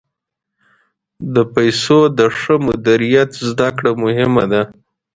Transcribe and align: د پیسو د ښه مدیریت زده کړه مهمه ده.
د 1.33 1.35
پیسو 1.53 1.99
د 2.17 2.19
ښه 2.37 2.55
مدیریت 2.67 3.31
زده 3.49 3.69
کړه 3.77 3.91
مهمه 4.03 4.43
ده. 4.51 4.61